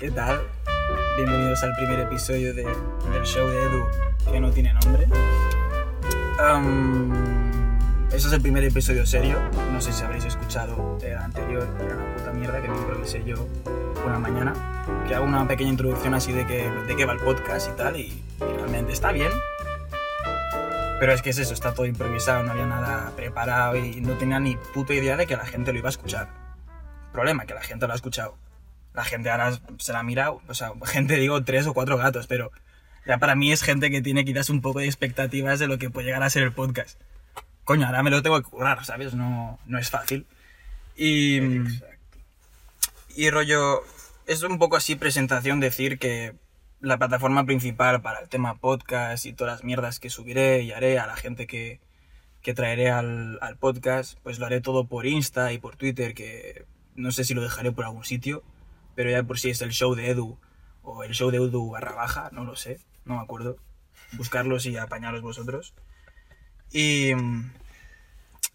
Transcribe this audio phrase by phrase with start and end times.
[0.00, 0.40] ¿Qué tal?
[1.16, 3.84] Bienvenidos al primer episodio de- del show de Edu
[4.32, 5.06] que no tiene nombre.
[6.38, 7.12] Am,
[8.06, 9.38] este es el primer episodio serio.
[9.72, 13.22] No sé si habréis escuchado el anterior, que era una puta mierda que me improvisé
[13.24, 13.46] yo
[14.06, 14.54] una mañana.
[15.06, 17.96] Que hago una pequeña introducción así de, que, de qué va el podcast y tal,
[17.96, 19.30] y, y realmente está bien.
[20.98, 24.38] Pero es que es eso, está todo improvisado, no había nada preparado y no tenía
[24.40, 26.28] ni puta idea de que la gente lo iba a escuchar.
[27.12, 28.36] Problema, que la gente lo ha escuchado.
[28.94, 32.26] La gente ahora se la ha mirado, o sea, gente digo tres o cuatro gatos,
[32.26, 32.50] pero
[33.06, 35.90] ya para mí es gente que tiene quizás un poco de expectativas de lo que
[35.90, 37.00] puede llegar a ser el podcast.
[37.64, 39.14] Coño, ahora me lo tengo que currar, ¿sabes?
[39.14, 40.26] No, no es fácil.
[40.96, 41.40] Y,
[43.16, 43.82] y rollo,
[44.26, 46.34] es un poco así presentación decir que
[46.80, 50.98] la plataforma principal para el tema podcast y todas las mierdas que subiré y haré
[50.98, 51.80] a la gente que,
[52.42, 56.64] que traeré al, al podcast, pues lo haré todo por Insta y por Twitter, que
[56.94, 58.42] no sé si lo dejaré por algún sitio,
[59.00, 60.38] pero ya por si es el show de Edu
[60.82, 63.56] o el show de Edu barra baja, no lo sé, no me acuerdo.
[64.12, 65.72] Buscarlos y apañaros vosotros.
[66.70, 67.12] Y,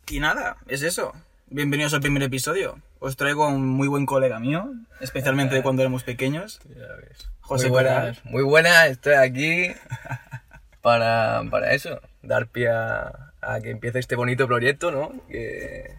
[0.08, 1.14] y nada, es eso.
[1.48, 2.80] Bienvenidos al primer episodio.
[3.00, 6.60] Os traigo a un muy buen colega mío, especialmente de cuando éramos pequeños.
[6.70, 7.28] Ya ves.
[7.42, 9.72] José muy buenas, muy buenas, estoy aquí
[10.84, 15.12] para, para eso, dar pie a, a que empiece este bonito proyecto, ¿no?
[15.28, 15.96] Que,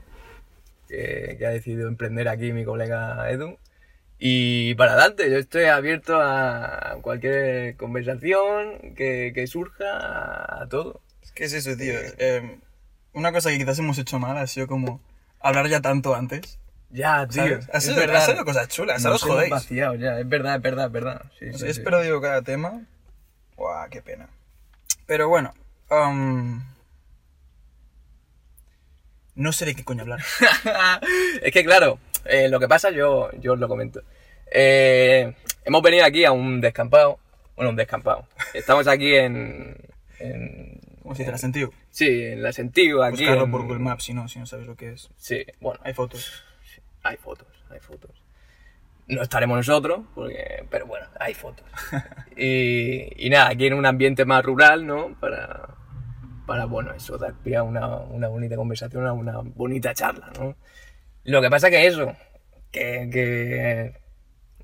[0.87, 3.59] que, que ha decidido emprender aquí mi colega Edu.
[4.19, 11.03] Y para adelante, yo estoy abierto a cualquier conversación que, que surja, a todo.
[11.35, 11.93] ¿Qué es eso, tío?
[12.19, 12.59] Eh,
[13.13, 15.01] una cosa que quizás hemos hecho mal ha sido como
[15.41, 16.59] hablar ya tanto antes.
[16.91, 17.61] Ya, tío.
[17.73, 18.23] Ha es sido, verdad.
[18.23, 19.51] ha sido cosas chulas, ahora os jodéis.
[19.51, 21.23] vaciado ya, es verdad, es verdad, es verdad.
[21.39, 21.81] Sí, sí, sí.
[21.81, 22.81] perdido cada tema.
[23.57, 24.29] Buah, qué pena.
[25.07, 25.53] Pero bueno,
[25.91, 26.63] um,
[29.35, 30.21] no sé de qué coño hablar.
[31.43, 31.99] es que claro,
[32.29, 34.03] eh, lo que pasa, yo, yo os lo comento.
[34.51, 35.35] Eh,
[35.65, 37.19] hemos venido aquí a un descampado.
[37.57, 38.27] Bueno, un descampado.
[38.55, 39.77] Estamos aquí en.
[40.19, 41.71] en ¿Cómo se dice la sentido?
[41.91, 43.19] sí, en la Sentiu, aquí.
[43.23, 45.09] Buscarlo en- por Google Maps si no, si no sabes lo que es.
[45.17, 46.45] Sí, bueno, Hay fotos.
[47.05, 48.11] hay fotos, hay fotos.
[49.07, 51.65] No estaremos nosotros, porque, pero bueno, hay fotos.
[52.37, 55.15] y, y nada, aquí en un ambiente más rural, ¿no?
[55.21, 55.69] Para,
[56.45, 60.57] para bueno, eso, dar pie a una, una bonita conversación, a una bonita charla, ¿no?
[61.27, 62.15] Lo que pasa que eso,
[62.71, 63.93] que, que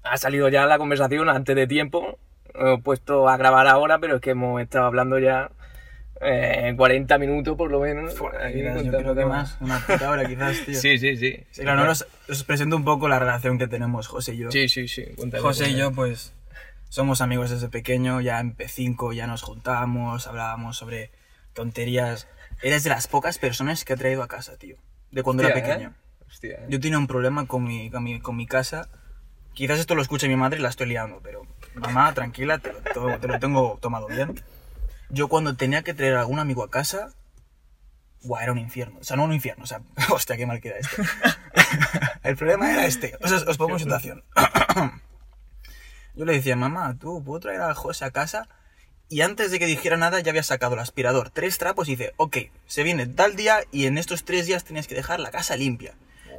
[0.03, 2.19] ha salido ya la conversación antes de tiempo,
[2.55, 5.51] hemos puesto a grabar ahora, pero es que hemos estado hablando ya
[6.21, 8.15] eh, 40 minutos por lo menos.
[8.15, 10.79] Quizás, yo creo que más, una puta hora quizás, tío.
[10.79, 11.45] Sí, sí, sí.
[11.51, 14.51] Sí, claro, no, os, os presento un poco la relación que tenemos José y yo.
[14.51, 15.05] Sí, sí, sí.
[15.41, 16.33] José y yo, pues,
[16.89, 21.11] somos amigos desde pequeño, ya en P5 ya nos juntábamos, hablábamos sobre
[21.55, 22.29] tonterías.
[22.63, 24.77] Eres de las pocas personas que he traído a casa, tío,
[25.11, 25.91] de cuando era Hostia, ¿eh?
[26.43, 26.67] ¿Eh?
[26.69, 28.89] Yo tenía un problema con mi, con mi, con mi casa.
[29.55, 33.39] Quizás esto lo escuche mi madre y la estoy liando, pero mamá, tranquila, te lo,
[33.39, 34.43] tengo tomado bien.
[35.11, 37.11] Yo cuando tenía que traer a algún amigo a casa,
[38.41, 38.99] era un infierno.
[39.01, 41.03] O sea, no un infierno, o sea, hostia, qué mal queda esto.
[42.23, 43.17] El problema era este.
[43.21, 44.25] Os pongo en situación.
[46.15, 48.49] Yo le decía, mamá, ¿tú puedo traer a José a casa?
[49.09, 52.15] Y antes de que dijera nada ya había sacado el aspirador, tres trapos y dice,
[52.17, 55.57] ok, se viene tal día y en estos tres días tienes que dejar la casa
[55.57, 55.95] limpia.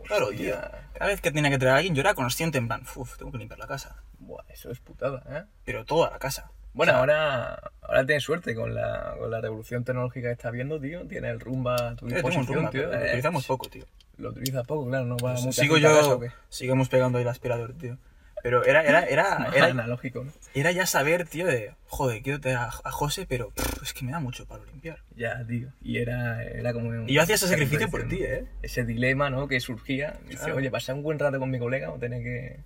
[0.05, 0.55] Claro, tío.
[0.93, 3.31] Cada vez que tenía que traer a alguien yo era consciente en plan, uff, tengo
[3.31, 4.03] que limpiar la casa.
[4.19, 5.43] Buah, eso es putada, ¿eh?
[5.65, 6.51] Pero toda la casa.
[6.73, 10.51] Bueno, O sea, ahora, ahora tienes suerte con la, con la revolución tecnológica que estás
[10.51, 11.05] viendo, tío.
[11.07, 12.89] Tienes el rumba a tu eh, tengo un Roomba, tío.
[12.89, 13.85] lo utilizamos poco, tío.
[14.17, 17.27] Lo utilizas poco, claro, no va Sigo gente a casa, yo, sigamos pegando ahí el
[17.27, 17.97] aspirador, tío.
[18.43, 20.31] Pero era, era, era, era, analógico, ¿no?
[20.53, 24.05] era ya saber, tío, de, joder, quiero tener a, a José, pero pff, es que
[24.05, 24.99] me da mucho para limpiar.
[25.15, 25.69] Ya, tío.
[25.81, 26.89] Y era, era como...
[26.89, 28.45] un- Y yo hacía ese sacrificio por ti, ¿eh?
[28.61, 29.47] Ese dilema, ¿no?
[29.47, 30.19] Que surgía.
[30.27, 30.57] Dice, Claro.
[30.57, 32.59] oye, pasar un buen rato con mi colega o tener que,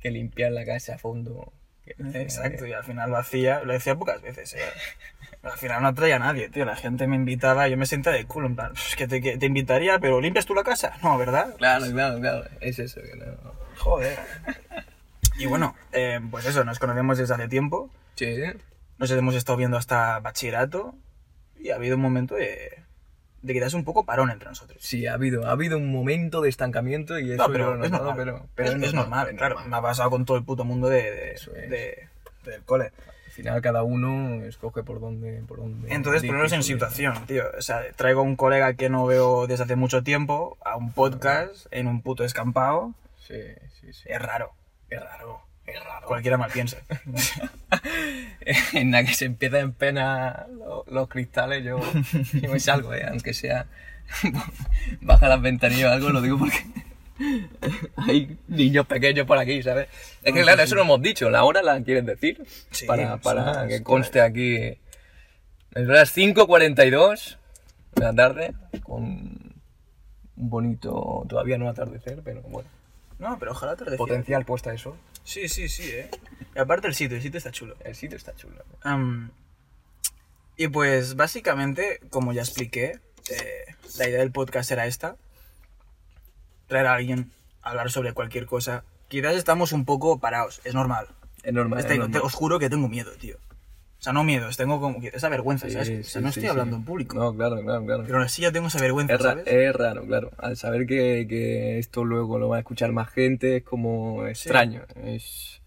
[0.00, 1.52] que limpiar la casa a fondo.
[1.84, 4.60] Que- Exacto, y al final lo hacía, lo decía pocas veces, ¿eh?
[5.42, 6.64] Al final no atraía a nadie, tío.
[6.64, 9.38] La gente me invitaba, yo me sentía de culo, en plan, es que te, que
[9.38, 10.94] te invitaría, pero ¿limpias tú la casa?
[11.02, 11.54] No, ¿verdad?
[11.56, 12.44] Claro, claro, claro.
[12.60, 13.24] Es eso, que no...
[13.76, 14.18] Joder.
[15.38, 17.90] Y bueno, eh, pues eso, nos conocemos desde hace tiempo.
[18.14, 18.36] Sí,
[18.98, 20.94] Nos hemos estado viendo hasta bachillerato.
[21.58, 22.82] Y ha habido un momento de,
[23.42, 24.78] de quizás un poco parón entre nosotros.
[24.80, 28.14] Sí, ha habido, ha habido un momento de estancamiento y eso No, pero es notado,
[28.14, 28.16] normal.
[28.16, 29.54] pero, pero es, es normal, es claro.
[29.56, 29.70] normal.
[29.70, 31.46] Me ha pasado con todo el puto mundo de, de- es.
[31.46, 32.08] de-
[32.44, 32.92] del cole.
[33.26, 37.44] Al final cada uno escoge por dónde, por dónde Entonces, ponernos en situación, tío.
[37.58, 40.92] O sea, traigo a un colega que no veo desde hace mucho tiempo a un
[40.92, 42.94] podcast en un puto escampado.
[43.18, 43.34] Sí,
[43.80, 44.04] sí, sí.
[44.06, 44.52] Es raro,
[44.90, 46.06] es raro, Es raro.
[46.06, 46.78] Cualquiera mal piensa.
[48.72, 51.80] en la que se empieza en pena lo- los, cristales, yo,
[52.32, 53.04] yo me salgo, ¿eh?
[53.08, 53.66] aunque sea
[55.00, 56.58] baja las ventanillas o algo, lo digo porque
[57.96, 59.88] Hay niños pequeños por aquí, ¿sabes?
[60.22, 62.44] Es que claro, eso lo hemos dicho, la hora la quieres decir.
[62.70, 64.56] Sí, para que conste aquí.
[65.74, 67.36] Es las 5.42
[67.94, 69.54] de la tarde, con un
[70.34, 72.68] bonito, todavía no atardecer, pero bueno,
[73.18, 74.96] No, pero ojalá te potencial puesta de sol.
[75.24, 76.10] Sí, sí, sí, eh.
[76.54, 77.74] Y aparte el sitio, el sitio está chulo.
[77.84, 78.62] El sitio está chulo.
[80.56, 82.98] Y pues básicamente, como ya expliqué,
[83.30, 83.64] eh,
[83.98, 85.16] la idea del podcast era esta.
[86.66, 87.30] Traer a alguien
[87.62, 88.84] a hablar sobre cualquier cosa.
[89.08, 91.08] Quizás estamos un poco parados, es normal.
[91.42, 91.80] Es normal.
[91.80, 92.20] Este- es normal.
[92.20, 93.36] te- os juro que tengo miedo, tío.
[93.98, 95.88] O sea, no miedo, tengo como que esa vergüenza, ¿sabes?
[95.88, 96.48] sí, o sea, no sí, estoy sí.
[96.48, 97.16] hablando en público.
[97.16, 98.02] No, claro, claro, claro.
[98.04, 99.46] Pero aún así ya tengo esa vergüenza, Es, ¿sabes?
[99.46, 100.30] es raro, claro.
[100.38, 104.82] Al saber que, que esto luego lo va a escuchar más gente es como extraño.
[105.02, 105.60] Es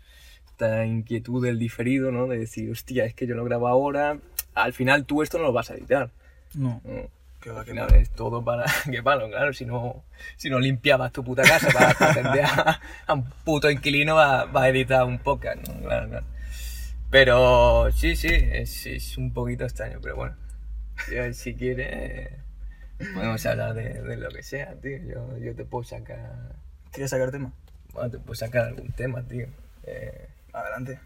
[0.59, 2.27] esta inquietud del diferido, ¿no?
[2.27, 4.19] De decir, hostia, es que yo lo grabo ahora.
[4.53, 6.11] Al final tú esto no lo vas a editar.
[6.53, 7.07] No, ¿no?
[7.39, 8.65] que va, Al final es todo para...
[8.91, 9.53] Qué palo, claro.
[9.53, 10.03] Si no,
[10.35, 14.45] si no limpiabas tu puta casa para, para atender a, a un puto inquilino, va,
[14.45, 15.81] va a editar un podcast, ¿no?
[15.81, 16.25] Claro, claro.
[17.09, 20.35] Pero sí, sí, es, es un poquito extraño, pero bueno.
[21.11, 22.29] Yo, si quieres,
[23.13, 24.97] podemos hablar de, de lo que sea, tío.
[24.99, 26.53] Yo, yo te puedo sacar.
[26.91, 27.51] ¿Quieres sacar tema?
[27.93, 29.47] Bueno, te puedo sacar algún tema, tío.
[29.83, 30.99] Eh, Adelante.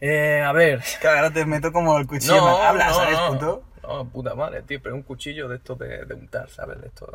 [0.00, 0.82] eh, a ver.
[1.00, 2.42] Que ahora te meto como el cuchillo.
[2.42, 3.64] mal habla, ¿sabes, no, puto?
[3.82, 6.80] No, puta madre, tío, pero un cuchillo de estos de, de untar, ¿sabes?
[6.82, 7.08] De estos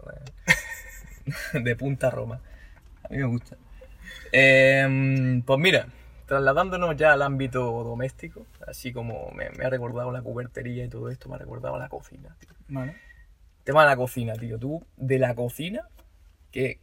[1.54, 2.40] de, de punta roma.
[3.04, 3.56] A mí me gusta.
[4.32, 5.88] Eh, pues mira,
[6.26, 11.10] trasladándonos ya al ámbito doméstico, así como me, me ha recordado la cubertería y todo
[11.10, 12.50] esto, me ha recordado la cocina, tío.
[12.70, 12.96] Vale.
[13.64, 14.58] Tema de la cocina, tío.
[14.60, 15.88] Tú, de la cocina,
[16.52, 16.80] ¿qué,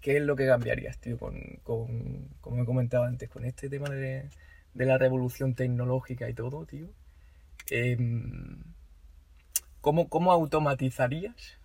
[0.00, 1.18] qué es lo que cambiarías, tío?
[1.18, 4.28] Con, con, como he comentado antes, con este tema de,
[4.74, 6.88] de la revolución tecnológica y todo, tío.
[7.70, 8.62] Em,
[9.80, 11.58] ¿cómo, cómo automatizarías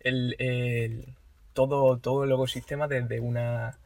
[0.00, 1.14] el, el-
[1.52, 3.78] todo, todo el ecosistema desde una,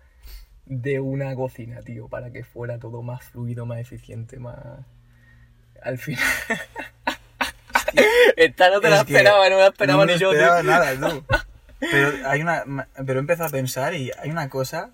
[0.66, 2.08] de una cocina, tío?
[2.08, 4.56] Para que fuera todo más fluido, más eficiente, más...
[5.82, 6.25] Al final...
[8.37, 10.40] Esta no te la Es esperaba, no me la esperaba no ni yo, tío.
[10.40, 11.25] esperaba nada, tú.
[11.81, 12.64] Pero hay una,
[13.05, 14.90] pero a pensar y hay una cosa.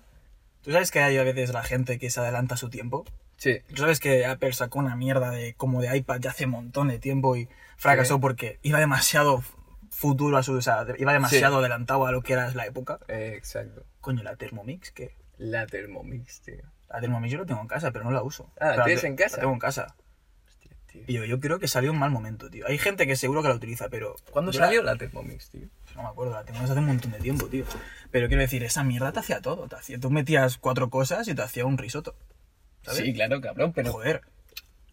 [0.61, 3.05] Tú sabes que hay a veces la gente que se adelanta a su tiempo.
[3.37, 6.51] Sí, Tú sabes que Apple sacó una mierda de como de iPad ya hace un
[6.51, 7.47] montón de tiempo y
[7.77, 8.19] fracasó Sí.
[8.21, 9.41] porque iba demasiado
[9.89, 12.99] futuro a su, o sea, iba demasiado adelantado a lo que era la época.
[13.07, 13.85] eh, exacto.
[14.01, 16.61] Coño, la Thermomix, que La Thermomix, tío.
[16.89, 18.51] la Thermomix yo la tengo en casa, pero no la uso.
[18.59, 19.37] Ah, ¿la tienes en casa?
[19.37, 19.95] La tengo en casa.
[20.47, 20.71] Hostia,
[21.05, 21.25] tío.
[21.25, 22.67] Yo creo que salió un mal momento, tío.
[22.67, 25.67] Hay gente que seguro que la utiliza, pero ¿Cuándo yo la- salió la Thermomix, tío?
[25.95, 27.65] No me acuerdo, la tengo desde hace un montón de tiempo, tío.
[28.11, 29.67] Pero quiero decir, esa mierda te hacía todo.
[29.67, 32.15] Te hacía, tú metías cuatro cosas y te hacía un risotto.
[32.83, 32.99] ¿sabes?
[33.01, 33.91] Sí, claro, cabrón, pero...
[33.91, 34.21] Joder.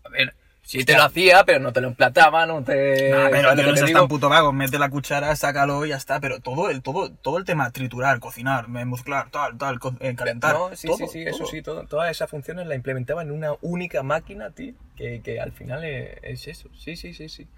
[0.05, 0.35] A ver,
[0.69, 3.11] sí te lo hacía, pero no te lo emplataba, no te...
[3.11, 4.53] Nah, pero ¿sabes que lo no seas tan puto vago.
[4.53, 6.21] Mete la cuchara, sácalo y ya está.
[6.21, 10.55] Pero todo el, todo, todo el tema triturar, cocinar, mezclar, tal, tal, eh, calentar.
[10.55, 13.53] No, sí, todo, sí, sí, eso sí, todo- todas esas funciones las implementaba en una
[13.63, 17.49] única máquina, tío, que, que al final es, es eso, sí, sí, sí, sí.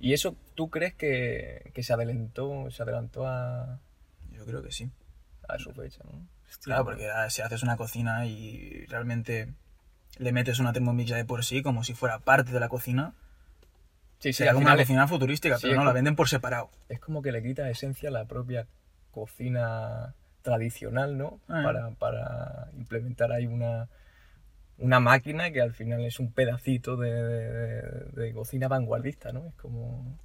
[0.00, 3.78] Y eso, ¿tú crees que, que se adelantó, se adelantó a,
[4.32, 4.90] Yo creo que sí.
[5.48, 6.26] a su fecha, ¿no?
[6.48, 9.54] Hostia, Claro, porque si haces una cocina y realmente
[10.18, 13.14] le metes una Thermomix ya de por sí, como si fuera parte de la cocina,
[14.18, 16.28] sí, sí, sería como una es- cocina futurística, sí, pero no, como- la venden por
[16.28, 16.70] separado.
[16.88, 18.66] es como que le quita esencia a la propia
[19.12, 21.40] cocina tradicional, ¿no?
[21.48, 21.62] Ah.
[21.64, 23.88] Para, para implementar ahí una,
[24.78, 27.82] una máquina que al final es un pedacito de, de-
[28.12, 29.46] de cocina vanguardista, ¿no?
[29.48, 30.18] Es como...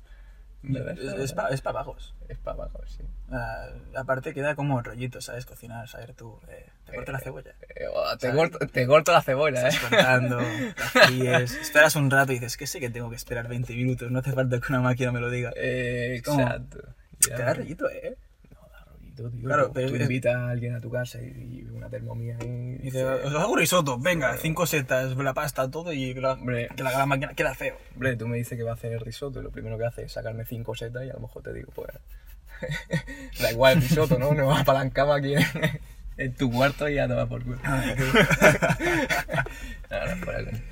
[0.64, 2.16] Es, es para vagos.
[2.30, 3.04] Es para abajo, sí.
[3.32, 5.46] Ah, aparte queda como rollito, ¿sabes?
[5.46, 6.40] Cocinar, saber tú.
[6.48, 7.52] eh, te cortas la cebolla.
[7.76, 9.88] Eh, oh, te, corto, te corto la cebolla, Estás ¿eh?
[9.90, 10.40] cortando,
[10.76, 14.20] fríes, esperas un rato y dices, que sé que tengo que esperar 20 minutos, no
[14.20, 15.52] hace falta que una máquina me lo diga.
[15.56, 16.80] Eh, exacto.
[17.20, 18.16] Te da rollito, ¿eh?
[19.18, 19.44] No, tío.
[19.44, 23.34] Claro, Tú- invitas a alguien a tu casa y, y una termomía y Y os
[23.36, 26.70] hago un risotto, venga, cinco setas, la pasta, todo y la, Hombre.
[26.76, 27.78] que la la máquina queda feo.
[27.94, 30.04] hombre, tú me dices que va a hacer el risotto y lo primero que hace
[30.04, 31.90] es sacarme cinco setas y a lo mejor te digo, pues,
[33.42, 34.34] da igual el risotto, ¿no?
[34.34, 35.44] Nos apalancamos aquí en,
[36.18, 37.60] en tu cuarto y ya te va por culo.
[39.90, 40.64] Ahora, por ahí.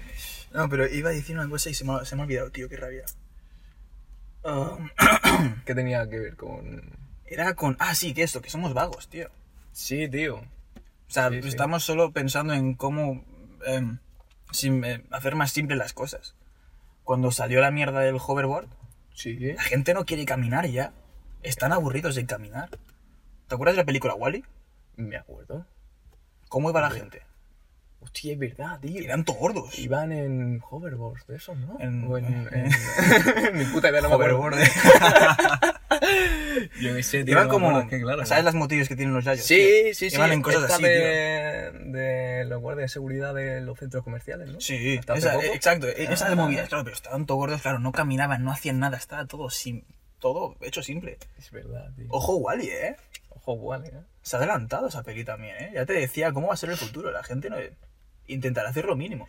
[0.54, 2.50] No, pero iba a decir una cosa y se me, ha- se me ha olvidado,
[2.50, 3.04] tío, qué rabia.
[4.44, 4.78] Ah,
[5.66, 7.00] ¿Qué tenía que ver con...?
[7.34, 7.76] Era con...
[7.80, 9.30] Ah, sí, que esto, que somos vagos, tío.
[9.72, 10.36] Sí, tío.
[10.38, 10.44] O
[11.14, 11.48] sea, Sí, sí.
[11.50, 13.24] estamos solo pensando en cómo
[13.66, 13.98] em,
[14.52, 16.36] sim- eh, hacer más simples las cosas.
[17.04, 18.68] Cuando salió la mierda del hoverboard,
[19.14, 19.36] Sí.
[19.54, 20.94] la gente no quiere caminar ya.
[21.44, 22.70] Están aburridos de caminar.
[23.48, 24.46] ¿Te acuerdas de la película Wally?
[24.96, 25.66] Me acuerdo.
[26.50, 27.22] ¿Cómo iba la gente?
[28.00, 29.02] Hostia, es verdad, tío.
[29.04, 29.78] Eran todos gordos.
[29.78, 31.78] Iban en hoverboards de esos, ¿no?
[31.80, 32.72] En- O en, en-
[33.46, 34.10] en- Mi puta idea no.
[34.10, 34.58] Hoverboard.
[36.82, 37.34] Yo qué sé, tío.
[37.34, 37.80] Iban como.
[37.80, 38.48] es que claro, ¿Sabes ¿no?
[38.50, 39.46] las motillos que tienen los yayos?
[39.46, 39.94] Sí, tío?
[39.94, 40.16] sí, sí.
[40.16, 44.50] Iban en cosas esta así, de, de los guardias de seguridad de los centros comerciales,
[44.50, 44.60] ¿no?
[44.62, 45.88] Sí, esa- exacto.
[45.88, 46.36] Esa de Ah.
[46.36, 49.84] movidas, claro, pero estaban todos gordos, claro, no caminaban, no hacían nada, estaba todo sim
[50.20, 51.18] todo hecho simple.
[51.40, 52.06] Es verdad, tío.
[52.10, 52.96] Ojo, Wally, ¿eh?
[53.30, 53.94] Ojo, igual, ¿eh?
[54.22, 55.72] Se ha adelantado esa peli también, ¿eh?
[55.74, 57.10] Ya te decía cómo va a ser el futuro.
[57.10, 57.56] La gente no
[58.28, 59.28] intentará hacer lo mínimo.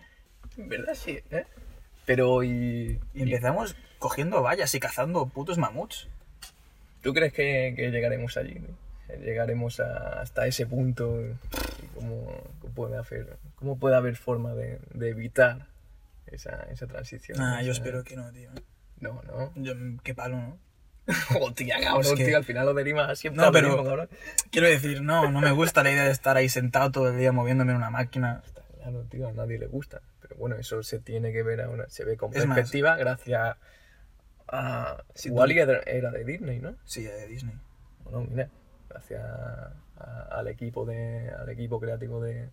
[0.58, 1.46] En verdad sí, ¿eh?
[2.04, 3.00] Pero y...
[3.14, 6.08] Y empezamos cogiendo vallas y cazando putos mamuts.
[7.02, 8.54] ¿Tú crees que, que llegaremos allí?
[8.60, 8.68] ¿no?
[9.22, 11.18] Llegaremos a- hasta ese punto
[11.94, 15.66] cómo, cómo puede haber, cómo puede haber forma de, de evitar
[16.26, 17.40] esa, esa transición.
[17.40, 18.50] Ah, yo Esa- espero que no, tío.
[19.00, 19.52] No, no.
[19.56, 20.58] Yo, qué palo, ¿no?
[21.40, 24.08] Hostia, cabrón, Es que- tío, al final lo derimas siempre No, pero- mismo, cabrón.
[24.50, 27.32] Quiero decir, no, no me gusta la idea de estar ahí sentado todo el día
[27.32, 28.42] moviéndome en una máquina.
[28.46, 30.00] Está claro, tío, a nadie le gusta.
[30.20, 33.40] Pero bueno, eso se tiene que ver ahora, se ve con Es más- perspectiva gracias
[33.40, 33.58] a...
[35.22, 36.74] Tú- Wall-E era era de Disney, ¿no?
[36.84, 37.54] Sí, de Disney.
[38.04, 38.48] Bueno, mira,
[38.88, 39.72] gracias a-
[40.30, 42.48] al equipo de, al equipo creativo de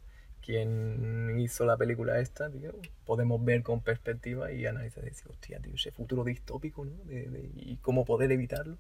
[0.54, 2.72] quien hizo la película esta, tío,
[3.06, 6.92] podemos ver con perspectiva y analizar y decir, hostia, tío, ese futuro distópico, ¿no?
[7.06, 8.78] De, de- y cómo poder evitarlo.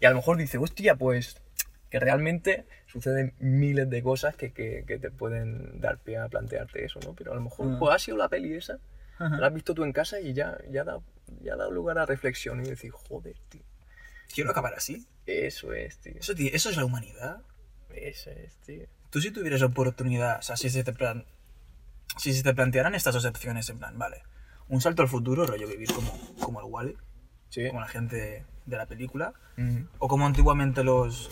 [0.00, 1.36] Y a lo mejor dice, hostia, pues
[1.90, 6.84] que realmente suceden miles de cosas que, que, que te pueden dar pie a plantearte
[6.84, 7.14] eso, ¿no?
[7.14, 7.78] Pero a lo mejor Mm.
[7.78, 8.78] pues, ha sido la peli esa,
[9.18, 10.98] la has visto tú en casa y ya, ya, da,
[11.40, 13.62] ya ha dado lugar a reflexión y decir, joder, tío,
[14.34, 15.06] Quiero acabar así.
[15.24, 16.14] eso es, tío.
[16.18, 17.42] Eso, tío, eso es la humanidad.
[17.90, 18.86] Eso es, tío.
[19.10, 21.24] Tú si tuvieras oportunidad, o sea, si se te, plan...
[22.18, 24.22] si se te plantearan estas dos opciones, en plan, vale,
[24.68, 26.96] un salto al futuro, rollo vivir como, como el Wally,
[27.48, 27.68] Sí.
[27.68, 29.32] como la gente de la película,
[29.98, 31.30] o como antiguamente los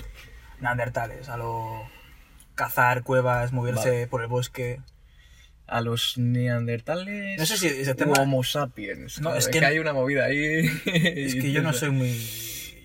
[0.60, 1.82] neandertales, a lo
[2.54, 4.06] cazar cuevas, moverse Vale.
[4.06, 4.80] por el bosque.
[5.66, 7.38] A los neandertales.
[7.38, 9.20] No sé si ese tema- Homo sapiens.
[9.20, 10.66] No, es que- que, hay una movida ahí.
[10.86, 12.12] Es que yo no soy muy...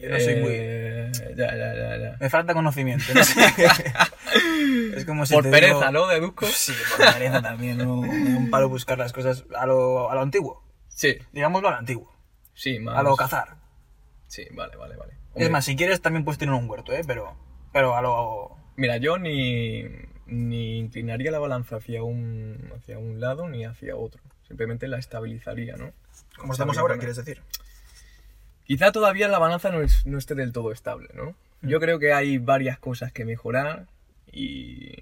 [0.02, 0.52] Yo no soy muy...
[0.54, 2.18] Eh, Ya, ya, ya, ya.
[2.20, 3.42] Me falta conocimiento, no sé.
[4.96, 6.08] es como si Por te pereza, digo- ¿no?
[6.08, 6.46] Deduzco.
[6.48, 8.00] Sí, por pereza también, ¿no?
[8.00, 10.64] Un palo buscar las cosas a lo, a lo antiguo.
[10.88, 12.14] Sí, Digámoslo a lo antiguo.
[12.54, 12.98] sí, más.
[12.98, 13.58] A lo cazar.
[14.28, 15.14] Sí, vale, vale, vale.
[15.36, 17.02] Es más, si quieres también puedes tener un huerto, ¿eh?
[17.06, 17.38] Pero,
[17.74, 18.58] pero a lo...
[18.76, 19.84] Mira, yo ni,
[20.30, 24.22] ni inclinaría la balanza hacia un, hacia un lado ni hacia otro.
[24.48, 25.92] Simplemente la estabilizaría, ¿no?
[26.38, 27.42] Como estamos ahora, quieres decir.
[28.66, 31.36] Quizá todavía la balanza no, es- no esté del todo estable, ¿no?
[31.62, 33.88] Yo creo que hay varias cosas que mejorar,
[34.32, 34.96] y...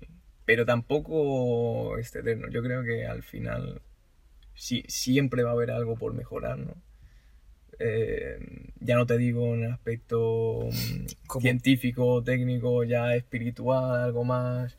[0.45, 2.47] pero tampoco es eterno.
[2.49, 3.81] Yo creo que al final
[4.55, 6.73] sí, siempre va a haber algo por mejorar, ¿no?
[7.79, 8.39] Eh,
[8.79, 11.41] ya no te digo en el aspecto mm, ¿Cómo?
[11.41, 14.75] científico, técnico, ya espiritual, algo más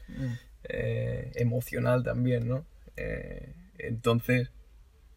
[0.65, 2.65] eh, emocional también, ¿no?
[2.97, 4.51] Eh, entonces,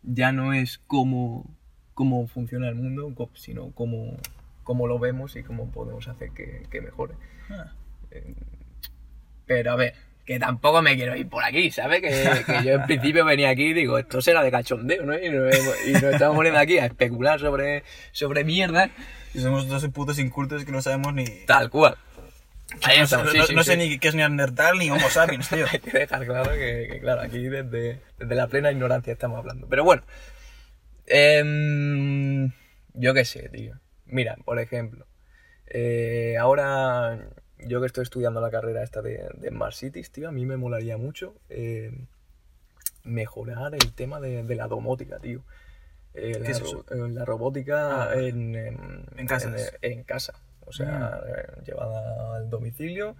[0.03, 1.49] ya no es cómo,
[1.93, 4.17] cómo funciona el mundo, sino cómo,
[4.63, 7.15] cómo lo vemos y cómo podemos hacer que, que mejore.
[7.49, 7.73] Ah.
[9.45, 12.01] Pero a ver, que tampoco me quiero ir por aquí, ¿sabes?
[12.01, 15.17] Que, que yo en principio venía aquí y digo, esto será de cachondeo, ¿no?
[15.17, 15.55] Y nos,
[15.87, 18.89] y nos estamos poniendo aquí a especular sobre, sobre mierda,
[19.33, 21.25] Y somos dos putos incultos que no sabemos ni...
[21.45, 21.97] tal cual.
[22.83, 23.71] Ahí no sé, estamos, sí, no- sí, no sí.
[23.71, 25.65] sé ni qué es Neandertal ni Homo sapiens, tío.
[25.71, 29.67] Hay que dejar claro que, que, claro, aquí desde, desde la plena ignorancia estamos hablando.
[29.67, 30.03] Pero bueno,
[31.07, 32.51] em,
[32.93, 33.79] yo qué sé, tío.
[34.05, 35.05] Mira, por ejemplo,
[35.67, 37.19] eh, ahora
[37.67, 40.57] yo que estoy estudiando la carrera esta de, de Smart Cities, tío, a mí me
[40.57, 41.91] molaría mucho eh,
[43.03, 45.41] mejorar el tema de, de la domótica, tío.
[46.13, 48.77] Eh, la, ¿Qué es eh, la robótica Ah, en, em,
[49.17, 49.73] en casas.
[49.81, 50.33] En, en casa.
[50.65, 53.15] O sea, eh, llevada al domicilio.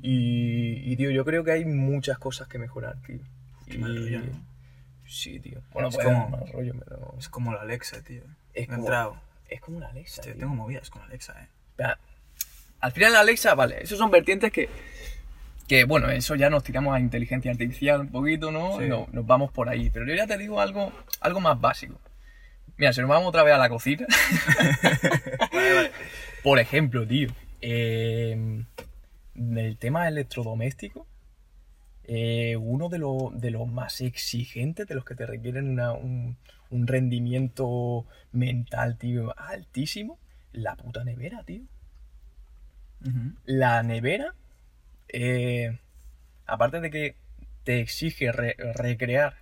[0.00, 3.18] Y, y, tío, yo creo que hay muchas cosas que mejorar, tío.
[3.66, 4.46] Qué Y- rollo, ¿no?
[5.06, 5.60] Sí, tío.
[5.72, 7.14] Bueno, Es pues como- rollo, pero...
[7.18, 8.22] Es como la Alexa, tío.
[8.54, 9.20] Es como-.
[9.48, 10.40] Es como una Alexa, Hostia, tío.
[10.42, 11.48] tengo movidas con Alexa, eh.
[12.80, 14.68] Al final Alexa, vale, esos son vertientes que...
[15.66, 18.78] Que bueno, eso ya nos tiramos a inteligencia artificial un poquito, ¿no?
[18.78, 18.86] Sí.
[18.88, 19.90] No- nos vamos por ahí.
[19.90, 22.00] Pero yo ya te digo algo, algo más básico.
[22.78, 24.06] Mira, si nos vamos otra vez a la cocina.
[26.42, 27.28] Por ejemplo, tío.
[27.60, 28.64] eh,
[29.34, 31.06] el tema electrodoméstico.
[32.04, 36.38] eh, uno de, lo- de los más exigentes, de los que te requieren una- un,
[36.70, 40.18] un rendimiento mental, tío, altísimo.
[40.52, 41.62] La puta nevera, tío.
[43.44, 44.34] La nevera,
[45.08, 45.78] eh,
[46.46, 47.14] aparte de que
[47.64, 49.34] te exige re- recrear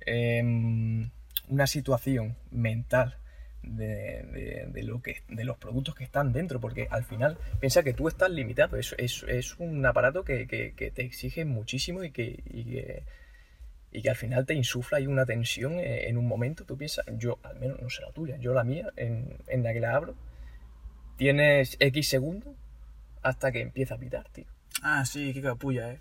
[0.00, 1.10] em,
[1.48, 3.16] una situación mental
[3.62, 7.92] de, de- lo que, de los productos que están dentro, porque al final piensa que
[7.94, 12.42] tú estás limitado, es, es, es un aparato que, que- te exige muchísimo y que,
[12.46, 13.02] y que,
[13.92, 17.04] y que al final te insufla ahí una tensión eh, en un momento, tú piensas,
[17.18, 20.14] yo al menos no la tuya, yo la mía, en, en la que la abro,
[21.16, 22.54] tienes X segundos
[23.22, 24.44] hasta que empieza a pitar, tío.
[24.82, 26.00] Ah, sí, qué capulla, eh.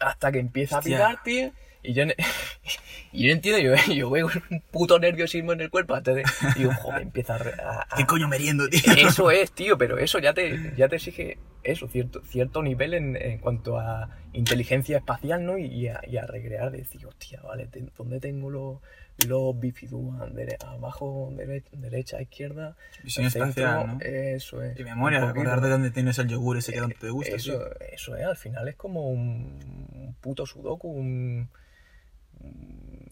[0.00, 0.96] Hasta que empieza Hostia.
[0.96, 1.52] a pitar, tío.
[1.84, 2.04] Y yo,
[3.12, 6.22] y yo entiendo, yo, yo veo un puto nerviosismo en el cuerpo antes de...
[6.56, 7.86] Y digo, joder, empieza a...
[7.90, 8.80] a- ¿Qué coño meriendo, tío?
[8.98, 13.14] Eso es, tío, pero eso ya te, ya te exige eso, cierto, cierto nivel en,
[13.16, 15.58] en cuanto a inteligencia espacial, ¿no?
[15.58, 18.78] Y, y a, y a recrear, de decir, hostia, vale, ¿dónde tengo los,
[19.28, 20.34] los bifidúan?
[20.34, 22.76] Dere- abajo, dere- derecha, izquierda.
[23.02, 23.98] Visión espacial, ¿no?
[24.00, 24.78] Eso es.
[24.78, 27.34] Y memoria, recordar de dónde tienes el yogur ese que tanto te gusta.
[27.36, 27.78] Eso, tío.
[27.92, 31.48] eso es, al final es como un, puto sudoku, un...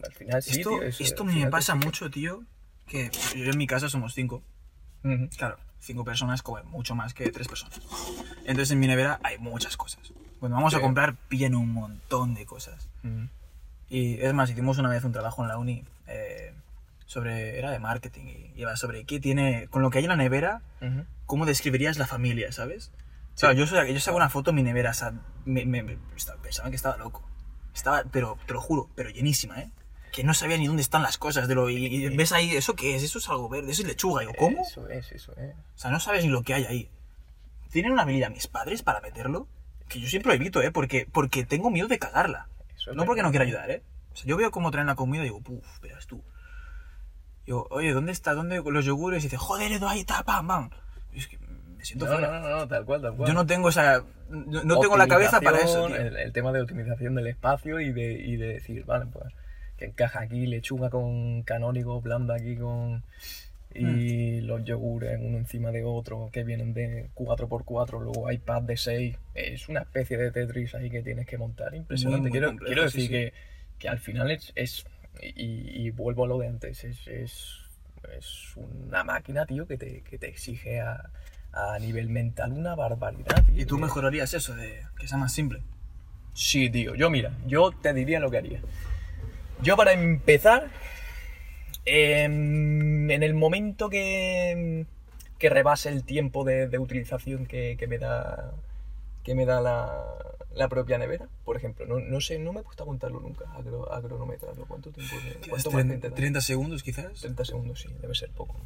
[0.03, 2.43] Al final sí, Esto, tío, eso- esto me pasa mucho, tío.
[2.87, 4.43] Que yo en mi casa somos cinco.
[5.03, 5.29] Ujú.
[5.37, 7.79] Claro, cinco personas comen mucho más que tres personas.
[8.39, 10.11] Entonces en mi nevera hay muchas cosas.
[10.39, 10.83] Cuando vamos a Sí.
[10.83, 12.89] comprar, pillan un montón de cosas.
[13.03, 13.27] Ujú.
[13.93, 16.53] Y es más, hicimos una vez un trabajo en la uni eh,
[17.05, 17.59] sobre.
[17.59, 19.67] era de marketing y iba sobre qué tiene.
[19.69, 21.03] con lo que hay en la nevera, Ujú.
[21.25, 22.91] cómo describirías la familia, ¿sabes?
[23.35, 25.13] O sea, yo, soy- yo saco una foto en mi nevera, o sea,
[25.45, 25.97] me, me- me-
[26.41, 27.21] pensaban que estaba loco.
[27.73, 29.69] Estaba, pero te lo juro, pero llenísima, ¿eh?
[30.13, 31.47] Que no sabía ni dónde están las cosas.
[31.49, 33.03] De lo, y, y ves ahí, ¿eso qué es?
[33.03, 34.23] Eso es algo verde, eso es lechuga.
[34.23, 34.61] Y yo, ¿cómo?
[34.61, 35.53] Eso es, eso es.
[35.75, 36.89] O sea, no sabes ni lo que hay ahí.
[37.71, 39.47] ¿Tienen una habilidad mis padres para meterlo?
[39.87, 40.71] Que yo siempre lo evito, ¿eh?
[40.71, 42.47] Porque, porque tengo miedo de cagarla.
[42.81, 43.83] Eso No porque no quiera ayudar, ¿eh?
[44.11, 46.23] O sea, yo veo cómo traen la comida y digo, puf, verás tú.
[47.45, 48.33] Digo, oye, ¿dónde está?
[48.33, 49.23] ¿Dónde los yogures?
[49.23, 50.69] Y dice, joder, Edu, ahí está, pam, pam.
[51.11, 52.39] Y es que me siento No, fuera.
[52.39, 53.27] no, no, no, tal cual, tal cual.
[53.27, 54.03] Yo no tengo esa...
[54.29, 55.95] No, no tengo la cabeza para eso, tío.
[55.95, 59.33] El, el tema de optimización del espacio y de, y de decir, vale, pues
[59.77, 63.03] que encaja aquí lechuga con canónigo, blanda aquí con...
[63.73, 64.45] Y Hmm.
[64.47, 69.17] los yogures uno encima de otro que vienen de 4x4, luego hay pads de 6.
[69.33, 71.73] Es una especie de Tetris ahí que tienes que montar.
[71.73, 72.21] Impresionante.
[72.23, 73.07] muy quiero, complejo, quiero decir sí.
[73.09, 73.33] Que,
[73.79, 74.51] que al final es...
[74.55, 74.85] es-
[75.21, 76.83] y, y vuelvo a lo de antes.
[76.85, 77.57] Es, es,
[78.17, 81.09] es una máquina, tío, que te, que te exige a,
[81.51, 83.43] a nivel mental una barbaridad.
[83.45, 83.61] tío.
[83.61, 85.61] Y tú mejorarías eso, de que sea más simple.
[86.33, 86.95] Sí, tío.
[86.95, 88.61] Yo, mira, yo te diría lo que haría.
[89.61, 90.69] Yo, para empezar,
[91.91, 94.85] em, en el momento que,
[95.37, 98.53] que rebase el tiempo de, de utilización que, que me da
[99.23, 100.03] que me da la,
[100.55, 103.45] la propia nevera, por ejemplo, no, no sé, no me he puesto a contarlo nunca,
[103.53, 104.65] a, cro- a cronometrarlo.
[104.65, 105.15] ¿Cuánto tiempo?
[105.47, 106.15] ¿Cuánto te 30, da?
[106.15, 107.21] 30 segundos, quizás.
[107.21, 108.59] 30 segundos, sí, debe ser poco.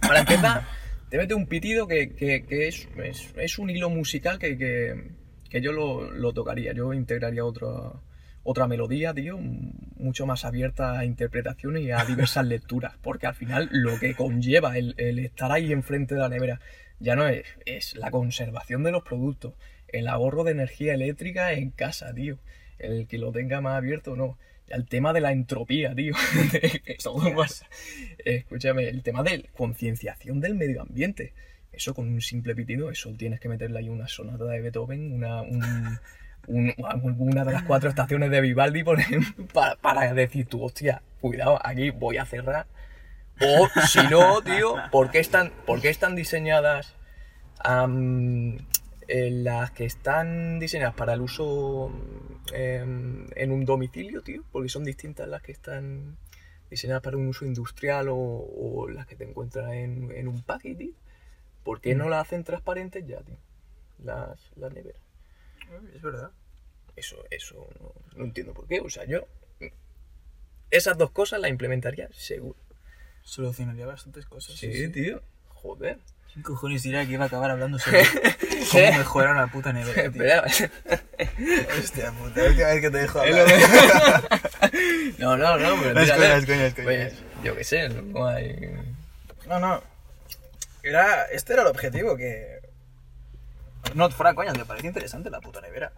[0.00, 0.66] Para empezar,
[1.10, 5.10] te mete un pitido que, que- que es, es, es un hilo musical que, que,
[5.48, 6.72] que yo lo, lo tocaría.
[6.72, 7.68] Yo integraría otra,
[8.44, 12.94] otra melodía, tío, mucho más abierta a interpretaciones y a diversas lecturas.
[13.02, 16.60] Porque al final lo que conlleva el, el estar ahí enfrente de la nevera
[16.98, 19.54] ya no es, es la conservación de los productos,
[19.88, 22.38] el ahorro de energía eléctrica en casa, tío.
[22.78, 24.38] El que lo tenga más abierto o no.
[24.68, 26.14] El tema de la entropía, tío.
[27.02, 27.22] Todo.
[28.24, 31.34] Escúchame, el tema de concienciación del medio ambiente.
[31.72, 35.42] Eso con un simple pitido, eso tienes que meterle ahí una sonata de Beethoven, una,
[35.42, 35.98] un-
[36.46, 36.74] un-
[37.18, 41.58] una de las cuatro estaciones de Vivaldi por ejemplo, para, para decir tú, hostia, cuidado,
[41.64, 42.66] aquí voy a cerrar.
[43.40, 46.94] O si no, tío, ¿por qué están, por qué están diseñadas
[49.08, 51.90] las que están diseñadas para el uso
[52.52, 54.42] em, en un domicilio, tío?
[54.52, 56.16] Porque son distintas las que están
[56.70, 60.76] diseñadas para un uso industrial o, o las que te encuentras en, en un paquete,
[60.84, 60.92] tío.
[61.64, 63.36] ¿Por qué no las hacen transparentes ya, tío?
[64.04, 65.00] Las, las neveras.
[65.94, 66.30] Es verdad.
[66.96, 68.80] Eso, eso no, no entiendo por qué.
[68.80, 69.26] O sea, yo
[70.72, 72.58] esas dos cosas las implementaría seguro.
[73.22, 74.58] Solucionaría bastantes cosas.
[74.58, 75.22] tío.
[75.48, 75.98] Joder.
[76.32, 78.04] ¿Quién cojones diría que iba a acabar hablando sobre
[78.72, 80.02] cómo mejorar una puta nevera?
[80.04, 80.44] Espera.
[81.78, 83.46] Hostia puta, la última vez que te dejo hablar.
[85.18, 86.84] no, no, no, pero No, es coña, es coña, es coña.
[86.84, 88.70] Pues, yo qué sé, no hay...
[89.46, 89.82] No, no.
[90.82, 92.60] Era, este era el objetivo, que...
[93.94, 95.92] No, fuera coña, me parece interesante la puta nevera.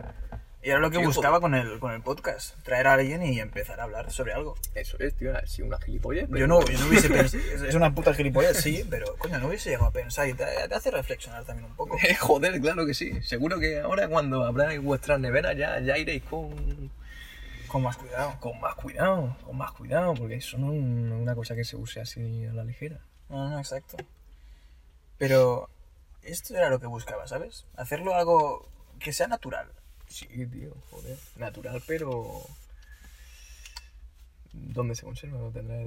[0.63, 2.57] Y era lo que Sí, buscaba con el, con el podcast.
[2.63, 4.55] Traer a alguien y empezar a hablar sobre algo.
[4.75, 6.25] Eso es, tío, sí, una gilipollas.
[6.27, 7.43] pero- Yo no, yo no hubiese pensado...
[7.69, 10.75] Es una puta gilipollas, sí, pero coño, no hubiese llegado a pensar y te, te
[10.75, 11.99] hace reflexionar también un poco.
[12.03, 13.21] Eh, Joder, claro que sí.
[13.23, 16.91] Seguro que ahora cuando abráis vuestras neveras ya, ya iréis con,
[17.69, 18.35] Con más cuidado.
[18.41, 21.77] con más cuidado, con más cuidado, porque eso no es un- una cosa que se
[21.77, 23.01] use así a la ligera.
[23.29, 23.99] No, no, exacto.
[25.19, 25.69] Pero
[26.25, 27.67] esto era lo que buscaba, ¿sabes?
[27.77, 29.69] Hacerlo algo que sea natural.
[30.09, 31.17] Sí, tío, joder.
[31.37, 32.43] Natural, pero...
[34.53, 35.39] ¿Dónde se conserva?
[35.39, 35.81] Lo tendrá.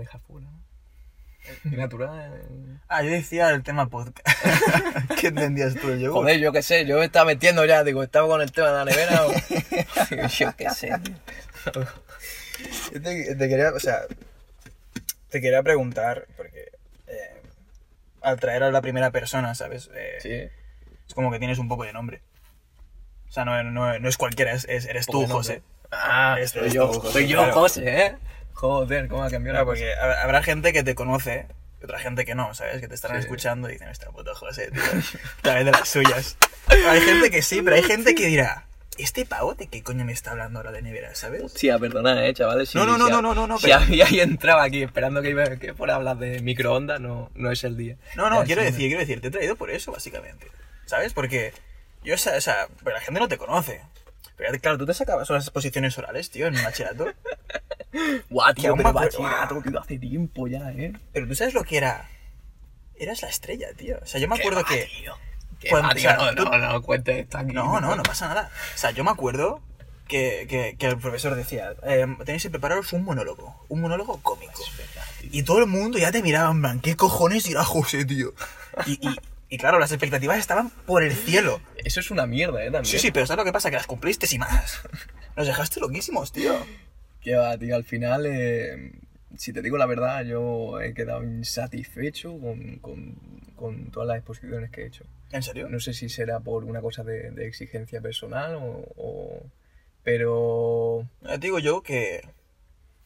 [1.64, 2.34] Y natural...
[2.36, 2.78] eh.
[2.90, 4.28] Ah, yo decía el tema podcast.
[5.20, 6.24] ¿Qué entendías tú yogur?
[6.24, 8.74] Joder, yo qué sé, yo me estaba metiendo ya, digo, estaba con el tema de
[8.74, 9.32] la nevera o...
[10.28, 10.90] yo qué sé.
[12.94, 14.02] Yo te, te quería, o sea,
[15.30, 16.72] te quería preguntar, porque
[18.28, 19.90] al traer a la primera persona, ¿sabes?
[19.96, 20.58] Eh, Sí.
[21.08, 22.22] Es como que tienes un poco de nombre.
[23.30, 25.62] O sea, no, no, no es cualquiera, es, es- eres tú, José.
[25.92, 27.54] Ah, Este soy yo, tú, José, soy yo, claro.
[27.54, 28.16] José, ¿eh?
[28.54, 29.84] Joder, cómo ha cambiado Claro, la cosa.
[29.86, 31.48] porque hab- habrá gente que te conoce
[31.82, 32.82] y otra gente que no, ¿sabes?
[32.82, 33.26] Que te estarán Sí.
[33.26, 34.82] escuchando y dicen, este puto José, tío.
[35.44, 36.38] Vez de las suyas.
[36.68, 38.67] Hay gente que sí, pero hay gente que dirá,
[38.98, 41.52] ¿este pavo de qué coño me está hablando ahora de nevera, ¿sabes?
[41.54, 42.70] Sí, perdonad, eh, chavales.
[42.70, 45.22] si- No, no, no, no, no, no, no, Si pero- había ahí entrado aquí esperando
[45.22, 47.96] que, iba, que fuera a hablar de microondas, no, no es el día.
[48.16, 50.48] No, no, Ya, quiero decir, quiero decir, te he traído por eso, básicamente.
[50.86, 51.14] ¿Sabes?
[51.14, 51.54] Porque
[52.04, 53.82] yo, o sea, o sea, pero la gente no te conoce.
[54.38, 57.08] Pero claro, tú te sacabas unas exposiciones orales, tío, en un bachillerato.
[58.30, 60.94] Guau, tío, pero bachillerato, tío, hace tiempo ya, ¿eh?
[61.14, 62.08] Pero tú sabes lo que era.
[63.00, 63.98] Eras la estrella, tío.
[64.02, 64.90] O sea, yo me acuerdo va, que.
[65.02, 65.16] tío.
[65.60, 67.54] Qué va, tío, o sea, no, tú- no, no, cuentes esto aquí.
[67.54, 68.50] No, no, no pasa nada.
[68.76, 69.62] O sea, yo me acuerdo
[70.08, 73.56] que, que, que el profesor decía: eh, tenéis que prepararos un monólogo.
[73.70, 74.62] Un monólogo cómico.
[75.32, 78.34] Y todo el mundo ya te miraba en plan: ¿qué cojones dirá José, tío?
[78.86, 79.16] Y, y,
[79.50, 81.60] y claro, las expectativas estaban por el cielo.
[81.78, 82.66] Eso es una mierda, ¿eh?
[82.72, 82.86] También.
[82.86, 83.70] Sí, sí, pero ¿sabes lo que pasa?
[83.70, 84.82] Que las cumpliste y más.
[85.36, 86.54] Nos dejaste loquísimos, tío.
[87.20, 88.94] Que va, tío, al final, eh,
[89.36, 93.16] si te digo la verdad, yo he quedado insatisfecho con, con,
[93.56, 95.06] con todas las exposiciones que he hecho.
[95.32, 95.68] ¿En serio?
[95.70, 99.44] No sé si será por una cosa de, de exigencia personal o, o-
[100.04, 101.06] Pero...
[101.22, 102.22] Ya Te digo yo que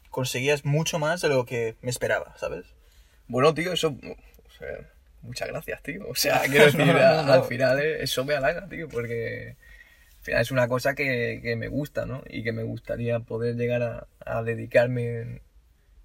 [0.10, 2.66] conseguías mucho más de lo que me esperaba, ¿sabes?
[3.28, 3.90] Bueno, tío, eso...
[3.90, 4.90] o sea,
[5.22, 6.08] muchas gracias, tío.
[6.08, 7.34] O sea, quiero decir, No, no, no.
[7.34, 9.56] al final eh, eso me halaga, tío, porque
[10.20, 12.24] al final es una cosa que, que me gusta, ¿no?
[12.30, 15.42] Y que me gustaría poder llegar a, a dedicarme en,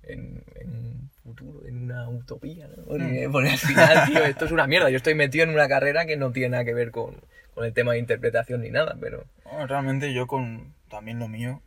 [0.07, 2.83] en, en un futuro, en una utopía, ¿no?
[2.83, 2.87] Mm.
[2.87, 4.91] Porque, porque al final, tío, esto es una mierda.
[4.91, 7.17] Yo estoy metido en una carrera que no tiene nada que ver con,
[7.55, 9.25] con el tema de interpretación ni nada, pero...
[9.45, 11.61] Bueno, realmente yo con también lo mío,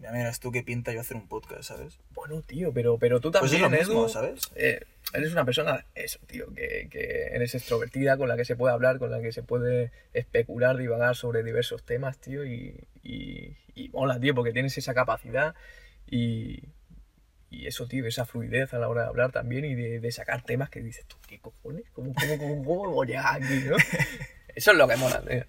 [0.00, 1.98] ya miras tú qué pinta yo hacer un podcast, ¿sabes?
[2.14, 4.50] Bueno, tío, pero, pero tú Pues también, es lo mismo, Edu, ¿sabes?
[4.56, 4.80] eh,
[5.14, 8.98] eres una persona, eso, tío, que, que eres extrovertida, con la que se puede hablar,
[8.98, 14.20] con la que se puede especular, divagar sobre diversos temas, tío, y, y, y mola,
[14.20, 15.54] tío, porque tienes esa capacidad
[16.10, 16.60] y,
[17.66, 20.42] y eso, tío, esa fluidez a la hora de hablar también y de, de sacar
[20.42, 21.84] temas que dices, tú, ¿qué cojones?
[21.92, 23.76] ¿Cómo, cómo, cómo, cómo voy a aquí, no?
[24.54, 25.44] Eso es lo que mola, tío.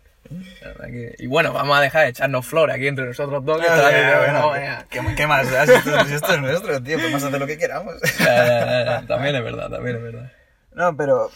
[0.88, 3.62] Que- Y bueno, vamos a dejar de echarnos flor aquí entre nosotros dos.
[3.62, 4.86] que Ya, está- ya, bueno, no, ¿qué- venga.
[4.90, 5.48] ¿qué, qué más?
[5.50, 7.96] Esto, si esto es nuestro, tío, podemos hacer lo que queramos.
[8.20, 9.06] Ya, ya.
[9.08, 10.32] También es verdad, también es verdad.
[10.74, 11.32] No, pero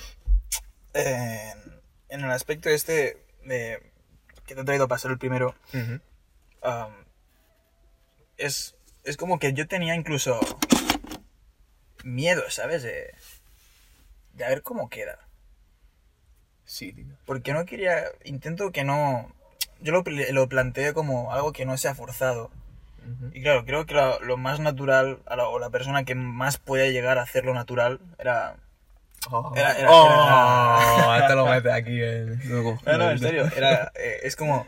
[0.94, 1.54] eh,
[2.10, 3.82] en el aspecto este de
[4.46, 6.94] que te he traído para ser el primero, um,
[8.38, 10.40] es, es como que yo tenía incluso
[12.04, 12.84] miedo, ¿sabes?
[12.84, 13.14] De,
[14.34, 15.20] de a ver cómo queda.
[16.66, 17.06] Sí, tío.
[17.26, 19.32] Porque no quería, intento que no,
[19.82, 22.52] yo lo, lo planteé como algo que no sea forzado.
[23.34, 26.58] Y claro, creo que lo, lo más natural, a la- o la persona que más
[26.58, 28.58] puede llegar a hacerlo natural, era...
[29.32, 30.06] Oh, Era- era- oh,
[31.16, 32.40] era- esto lo mete aquí en...
[32.48, 32.80] luego.
[32.86, 34.68] No, no, en serio, era, eh, es como,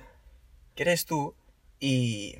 [0.75, 1.35] que eres tú
[1.79, 2.39] y...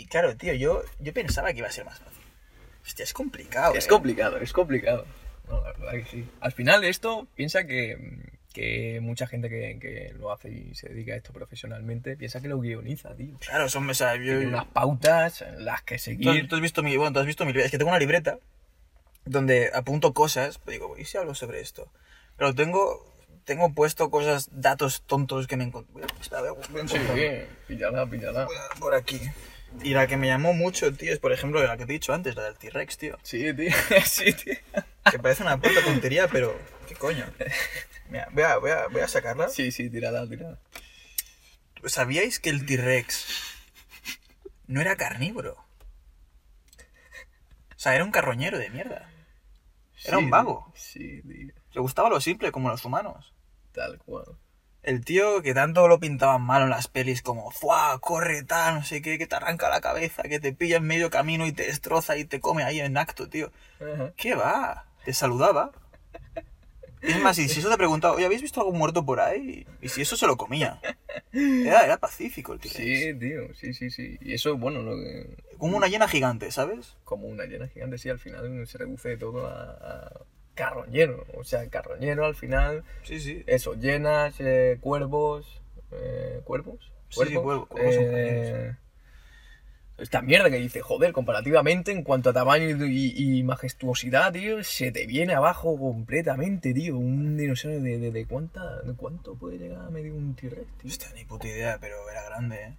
[0.00, 2.22] Y claro, tío, yo, yo pensaba que iba a ser más fácil.
[2.82, 3.74] Hostia, es complicado.
[3.74, 3.88] Es eh.
[3.88, 5.04] complicado, es complicado.
[5.46, 6.26] No, la verdad que sí.
[6.40, 7.98] Al final esto, piensa que,
[8.54, 12.48] que mucha gente que, que lo hace y se dedica a esto profesionalmente, piensa que
[12.48, 13.36] lo guioniza, tío.
[13.40, 14.38] Claro, son, o sea, yo...
[14.40, 16.48] Unas pautas en las que Tú, seguir.
[16.48, 17.66] tú has visto mi, bueno, tú has visto mi libreta.
[17.66, 18.38] Es que tengo una libreta
[19.26, 20.56] donde apunto cosas.
[20.58, 21.92] pues digo, ¿y si hablo sobre esto?
[22.38, 23.04] Pero tengo,
[23.44, 26.06] tengo puesto cosas, datos tontos que me encontré.
[26.18, 26.96] Espera, voy a- voy a Sí,
[27.68, 28.46] píllala, píllala.
[28.46, 29.20] Voy a- Por aquí.
[29.82, 32.12] Y la que me llamó mucho, tío, es por ejemplo la que te he dicho
[32.12, 33.18] antes, la del T-Rex, tío.
[33.22, 33.70] Sí, tío,
[34.04, 34.54] sí, tío.
[35.10, 37.24] Que parece una puta tontería, pero ¿qué coño?
[38.08, 39.48] Mira, voy a, voy a, voy a sacarla.
[39.48, 40.58] Sí, sí, tírala, tírala.
[41.86, 43.26] ¿Sabíais que el T-Rex
[44.66, 45.52] no era carnívoro?
[47.70, 49.10] O sea, era un carroñero de mierda.
[50.04, 50.72] Era Sí, un vago.
[50.74, 51.54] Sí, tío.
[51.72, 53.32] Le gustaba lo simple, como los humanos.
[53.72, 54.26] Tal cual.
[54.82, 57.98] El tío que tanto lo pintaban mal en las pelis como ¡Fua!
[58.00, 61.10] Corre tal, no sé qué, que te arranca la cabeza, que te pilla en medio
[61.10, 63.50] camino y te destroza y te come ahí en acto, tío.
[64.16, 64.86] ¿Qué va?
[65.04, 65.72] Te saludaba.
[67.02, 69.66] Es más, y si eso te preguntaba, oye, ¿habéis visto algún muerto por ahí?
[69.80, 70.80] Y si eso se lo comía.
[71.32, 72.72] Era, era pacífico el tío.
[72.72, 74.18] Sí, tío, sí, sí, sí.
[74.20, 76.96] Y eso, bueno, lo que, Como una hiena gigante, ¿sabes?
[77.04, 80.20] como una llena gigante, sí, al final se reduce todo a, a
[80.64, 81.24] carroñero.
[81.36, 83.42] O sea, carroñero al final, Sí, sí.
[83.46, 85.60] eso, llenas, eh, cuervos,
[85.92, 86.92] eh, ¿cuervos?
[87.08, 88.74] Sí, sí, cuervo- cuervos Eh,
[89.98, 94.90] esta mierda que dice, joder, comparativamente en cuanto a tamaño y, y majestuosidad, tío, se
[94.92, 96.96] te viene abajo completamente, tío.
[96.96, 100.90] Un dinosaurio de, de, de cuánta, de cuánto puede llegar a medir un T-Rex, tío.
[100.90, 102.76] Hostia, ni puta idea, pero era grande, ¿eh?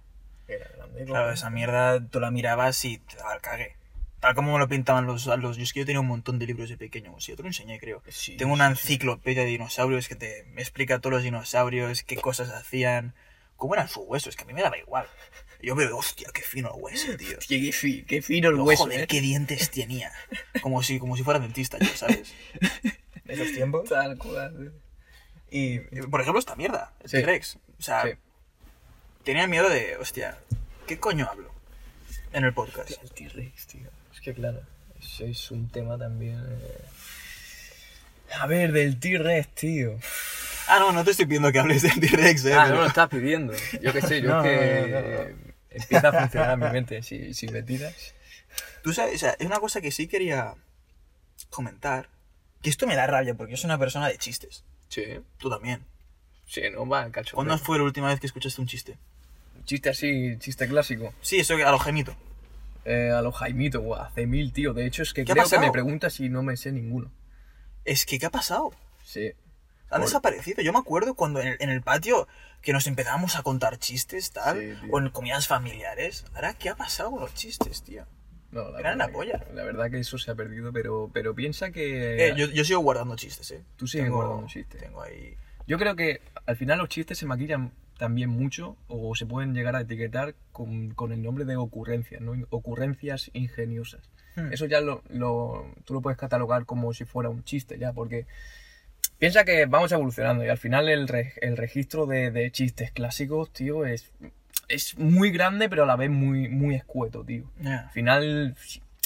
[0.48, 3.76] Era grande, Claro, esa mierda tú la mirabas y te daba el cague.
[4.22, 5.56] Tal como me lo pintaban los, los...
[5.58, 7.48] Yo es que yo tenía un montón de libros de pequeño, sí, yo te lo
[7.48, 8.02] enseñé, creo.
[8.08, 12.48] Sí, Tengo una enciclopedia de dinosaurios que te me explica todos los dinosaurios, qué cosas
[12.50, 13.14] hacían,
[13.56, 15.06] cómo eran sus huesos, que a mí me daba igual.
[15.60, 17.36] Yo veo, hostia, qué fino el hueso, tío.
[17.38, 19.06] Hostia, qué, fi- qué fino el No, hueso, joder, ¿eh?
[19.06, 20.10] qué dientes tenía.
[20.62, 22.32] Como si, como si fuera dentista, yo, ¿sabes?
[23.24, 23.88] De esos tiempos.
[23.88, 24.72] Tal cual.
[25.50, 25.78] Y,
[26.10, 27.16] por ejemplo, esta mierda, el Sí.
[27.18, 27.58] T-Rex.
[27.78, 28.10] O sea, Sí.
[29.24, 30.38] tenía miedo de, hostia,
[30.86, 31.52] ¿qué coño hablo
[32.32, 32.90] en el podcast?
[32.90, 33.90] Hostia, el T-Rex, tío.
[34.14, 34.60] Es que claro,
[35.00, 36.38] eso es un tema también.
[36.38, 36.84] eh.
[38.38, 39.98] A ver, del T-Rex, tío.
[40.68, 42.54] Ah, no, no te estoy pidiendo que hables del T-Rex, eh.
[42.54, 43.52] Ah, pero- no lo estás pidiendo.
[43.80, 47.34] Yo qué sé, yo No, es que no, no, empieza a funcionar mi mente si,
[47.34, 48.14] si me tiras.
[48.82, 50.54] Tú sabes, o sea, es una cosa que sí quería
[51.50, 52.08] comentar.
[52.62, 54.64] Que esto me da rabia porque yo soy una persona de chistes.
[54.88, 55.02] Sí,
[55.38, 55.80] Tú también.
[56.46, 57.34] sí, no va, cacho.
[57.34, 58.96] ¿Cuándo fue la última vez que escuchaste un chiste?
[59.64, 61.12] Chiste así, chiste clásico.
[61.22, 62.14] Sí, eso que a lo gemito.
[62.84, 64.72] Eh, a los Jaimito, guau, hace mil, tío.
[64.74, 67.12] De hecho, es que ¿Qué ha creo que me preguntas si no me sé ninguno.
[67.84, 68.70] Es que, ¿qué ha pasado?
[69.04, 69.32] Sí.
[69.90, 70.62] Han Por- desaparecido.
[70.62, 72.26] Yo me acuerdo cuando en el, en el patio
[72.60, 76.24] que nos empezábamos a contar chistes, tal, Sí, o en comidas familiares.
[76.34, 78.06] Ahora, ¿qué ha pasado con los chistes, tío?
[78.52, 79.38] No, la Eran verdad la polla.
[79.40, 82.28] que- La verdad que eso se ha perdido, pero, pero piensa que...
[82.28, 83.62] Eh, yo, yo sigo guardando chistes, ¿eh?
[83.76, 84.80] Tú sigues Tengo- guardando chistes.
[84.80, 85.36] Tengo ahí...
[85.66, 89.76] Yo creo que al final los chistes se maquillan también mucho o se pueden llegar
[89.76, 92.32] a etiquetar con, con el nombre de ocurrencias, ¿no?
[92.50, 94.10] Ocurrencias ingeniosas.
[94.34, 94.52] Hmm.
[94.52, 98.26] Eso ya lo, lo- tú lo puedes catalogar como si fuera un chiste ya, porque
[99.18, 103.52] piensa que vamos evolucionando y al final el, re- el registro de, de chistes clásicos,
[103.52, 104.10] tío, es,
[104.68, 107.44] es muy grande pero a la vez muy, muy escueto, tío.
[107.84, 108.56] Al final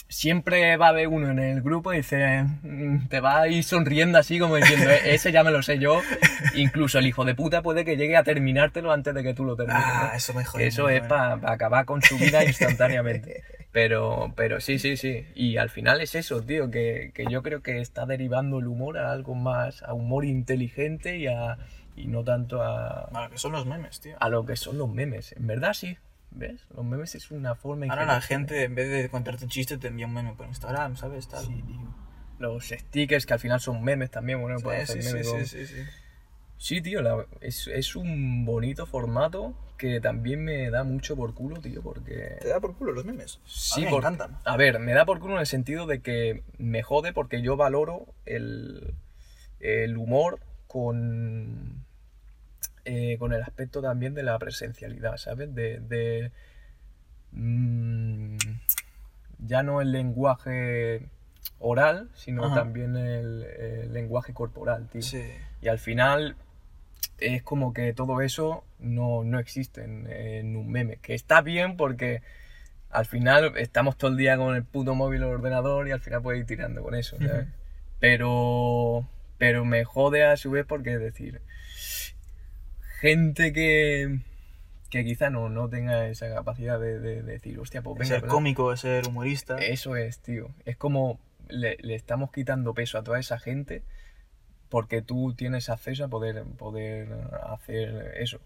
[0.08, 3.64] siempre va a haber uno en el grupo y dice, mm, te va a ir
[3.64, 6.00] sonriendo así como diciendo, "E- ese ya me lo sé yo.
[6.54, 9.56] Incluso el hijo de puta puede que llegue a terminártelo antes de que tú lo
[9.56, 9.82] termines.
[9.84, 10.16] Ah, ¿no?
[10.16, 10.32] eso
[10.84, 13.42] me es para acabar con su vida instantáneamente.
[13.72, 15.26] Pero, pero sí, sí, sí.
[15.34, 18.96] Y al final es eso, tío, que, que yo creo que está derivando el humor
[18.98, 21.58] a algo más, a humor inteligente y, a,
[21.94, 24.16] y no tanto a, Bueno, que son los memes, tío.
[24.18, 25.32] a lo que son los memes.
[25.32, 25.98] En verdad sí,
[26.36, 26.66] ¿ves?
[26.74, 29.88] Los memes es una forma Ahora la gente, en vez de contarte un chiste, te
[29.88, 31.26] envía un meme por Instagram, ¿sabes?
[31.28, 31.44] Tal.
[31.44, 31.80] Sí, tío.
[32.38, 35.26] Los stickers que al final son memes también, bueno, Sí, pueden sí, hacer sí, memes
[35.26, 35.82] sí, con- sí, sí.
[36.58, 41.60] Sí, tío, la- es, es un bonito formato que también me da mucho por culo,
[41.60, 42.36] tío, porque...
[42.40, 43.40] Te da por culo los memes.
[43.44, 44.38] Sí, a mí me por- encantan.
[44.44, 47.56] A ver, me da por culo en el sentido de que me jode porque yo
[47.56, 48.94] valoro el,
[49.60, 51.84] el humor con,
[52.88, 55.52] eh, con el aspecto también de la presencialidad, ¿sabes?
[55.54, 56.30] De, de,
[57.32, 58.36] mm,
[59.40, 61.08] ya no el lenguaje
[61.58, 62.54] oral, sino Ajá.
[62.54, 65.02] también el, el lenguaje corporal, tío.
[65.02, 65.22] Sí.
[65.60, 66.36] Y al final
[67.18, 70.98] es como que todo eso no, no existe en, en un meme.
[71.02, 72.22] Que está bien porque
[72.90, 76.00] al final estamos todo el día con el puto móvil o el ordenador y al
[76.00, 77.48] final puedes ir tirando con eso, ¿sabes?
[77.98, 81.40] Pero, pero me jode a su vez porque es decir,
[83.00, 84.18] gente que,
[84.90, 88.28] que quizá no, no tenga esa capacidad de, de- de decir, hostia, pues venga, ser
[88.28, 89.56] cómico, ser humorista.
[89.58, 90.50] Eso es, tío.
[90.64, 93.82] Es como le, le estamos quitando peso a toda esa gente
[94.68, 97.08] porque tú tienes acceso a poder, poder
[97.44, 98.40] hacer eso.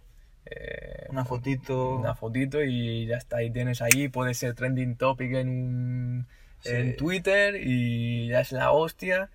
[0.46, 1.96] Eh, Una fotito.
[1.96, 3.42] Una fotito y ya está.
[3.42, 6.26] Y tienes ahí, puede ser trending topic en, un,
[6.62, 6.70] Sí.
[6.74, 9.30] en Twitter y ya es la hostia.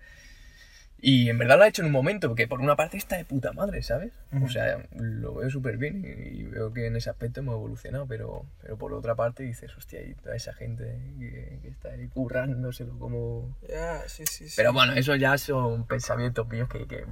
[0.98, 3.24] Y en verdad lo ha hecho en un momento, porque por una parte está de
[3.26, 4.12] puta madre, ¿sabes?
[4.42, 8.06] O sea, lo veo súper bien y, y veo que en ese aspecto hemos evolucionado,
[8.06, 12.08] pero, pero por otra parte dices, hostia, y toda esa gente que, que está ahí
[12.08, 13.54] currándoselo como...
[13.68, 14.54] Ya, sí, sí, sí.
[14.56, 17.04] Pero bueno, eso ya son pensamientos míos que, que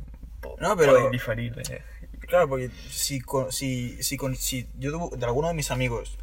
[0.61, 1.55] No, pero- pueden diferir.
[1.70, 1.83] eh.
[2.20, 6.18] Claro, porque si, con- si, si, con- si yo de, alguno de mis amigos.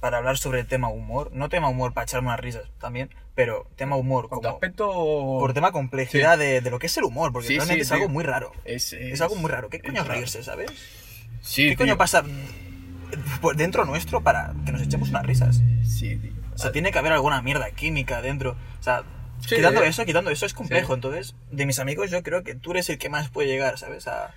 [0.00, 3.66] Para hablar sobre el tema humor, no tema humor para echarme unas risas también, pero
[3.76, 4.86] tema humor como aspecto...
[4.86, 7.92] por tema complejidad de, de lo que es el humor, porque Sí, realmente sí, es
[7.92, 8.52] algo muy raro.
[8.64, 9.68] Es, Es, algo muy raro.
[9.68, 10.70] ¿Qué coño es reírse, sabes?
[11.42, 11.98] Sí, ¿Qué coño tío.
[11.98, 12.24] pasa
[13.40, 15.60] por dentro nuestro para que nos echemos unas risas?
[15.84, 16.32] Sí, tío.
[16.54, 18.56] O sea, tiene que haber alguna mierda química dentro.
[18.78, 19.02] O sea,
[19.46, 20.94] quitando eso, quitando eso es complejo.
[20.94, 24.06] Entonces, de mis amigos, yo creo que tú eres el que más puede llegar, ¿sabes?
[24.08, 24.34] A,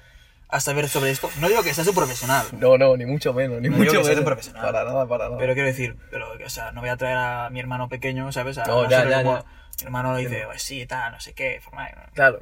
[0.55, 1.29] a saber sobre esto.
[1.39, 3.91] No digo que seas un profesional, No, no, ni mucho menos, ni No digo mucho
[3.91, 4.19] que seas menos.
[4.19, 4.61] un profesional.
[4.63, 5.37] Para nada, para nada.
[5.37, 8.57] pero quiero decir, pero, o sea, no voy a traer a mi hermano pequeño, ¿sabes?
[8.57, 9.23] A No, ya, ya.
[9.23, 10.49] Mi hermano dice, Entiendo.
[10.49, 12.41] pues sí, tal, no sé qué, forma de- Claro,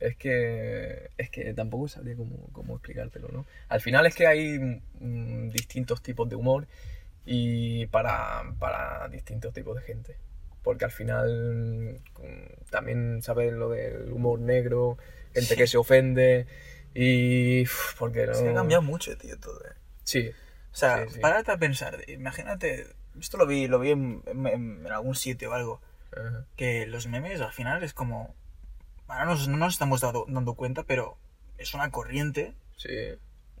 [0.00, 3.46] es que, es que tampoco sabría cómo, cómo explicártelo, ¿no?
[3.68, 6.66] Al final es que hay mm, distintos tipos de humor
[7.24, 10.16] y para, para distintos tipos de gente.
[10.64, 14.98] Porque al final mm, también sabes lo del humor negro,
[15.32, 15.56] gente Sí.
[15.56, 16.46] que se ofende
[16.94, 17.62] y...
[17.62, 18.34] uf, porque no...
[18.34, 19.60] Se ha cambiado mucho, tío, todo.
[19.64, 19.74] ¿eh?
[20.04, 20.30] Sí,
[20.72, 21.20] O sea, Sí, sí.
[21.20, 22.86] párate a pensar, imagínate
[23.18, 24.46] Esto lo vi, lo vi en, en-
[24.86, 25.80] en algún sitio o algo.
[26.56, 28.34] Que los memes al final es como.
[29.08, 31.16] Ahora nos- no nos estamos dado- dando cuenta, pero
[31.58, 32.88] es una corriente, Sí.